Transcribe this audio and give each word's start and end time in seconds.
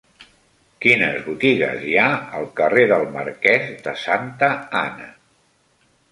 Quines 0.83 1.17
botigues 1.25 1.83
hi 1.89 1.91
ha 2.03 2.07
al 2.37 2.47
carrer 2.59 2.85
del 2.91 3.05
Marquès 3.17 3.67
de 3.89 3.93
Santa 4.05 4.49
Ana? 4.81 5.11